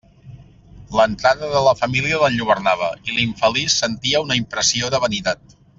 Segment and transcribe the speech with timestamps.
[0.99, 5.61] L'entrada de la família l'enlluernava, i l'infeliç sentia una impressió de vanitat.